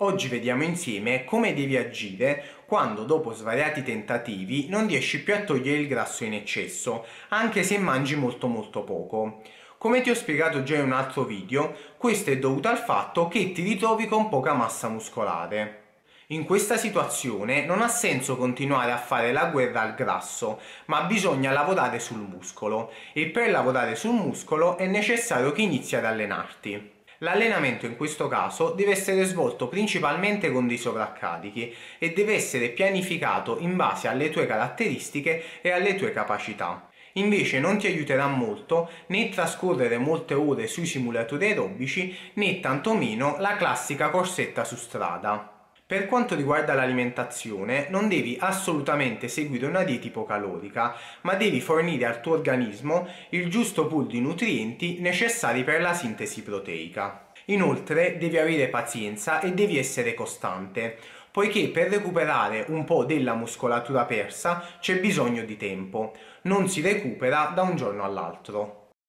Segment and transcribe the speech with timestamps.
[0.00, 5.78] Oggi vediamo insieme come devi agire quando dopo svariati tentativi non riesci più a togliere
[5.78, 9.40] il grasso in eccesso, anche se mangi molto molto poco.
[9.78, 13.52] Come ti ho spiegato già in un altro video, questo è dovuto al fatto che
[13.52, 15.84] ti ritrovi con poca massa muscolare.
[16.26, 21.52] In questa situazione non ha senso continuare a fare la guerra al grasso, ma bisogna
[21.52, 26.95] lavorare sul muscolo e per lavorare sul muscolo è necessario che inizi ad allenarti.
[27.20, 33.58] L'allenamento in questo caso deve essere svolto principalmente con dei sovraccarichi e deve essere pianificato
[33.58, 36.90] in base alle tue caratteristiche e alle tue capacità.
[37.14, 43.56] Invece non ti aiuterà molto né trascorrere molte ore sui simulatori aerobici né tantomeno la
[43.56, 45.55] classica corsetta su strada.
[45.88, 52.20] Per quanto riguarda l'alimentazione, non devi assolutamente seguire una dieta ipocalorica, ma devi fornire al
[52.20, 57.28] tuo organismo il giusto pool di nutrienti necessari per la sintesi proteica.
[57.44, 60.98] Inoltre devi avere pazienza e devi essere costante,
[61.30, 67.52] poiché per recuperare un po' della muscolatura persa c'è bisogno di tempo, non si recupera
[67.54, 68.85] da un giorno all'altro.